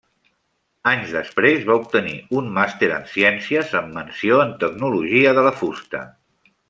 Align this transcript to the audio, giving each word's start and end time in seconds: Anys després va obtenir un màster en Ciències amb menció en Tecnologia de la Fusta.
Anys 0.91 1.11
després 1.17 1.67
va 1.67 1.75
obtenir 1.81 2.13
un 2.39 2.49
màster 2.55 2.89
en 2.95 3.05
Ciències 3.11 3.75
amb 3.81 3.93
menció 3.99 4.41
en 4.47 4.57
Tecnologia 4.65 5.35
de 5.41 5.45
la 5.51 5.53
Fusta. 5.61 6.03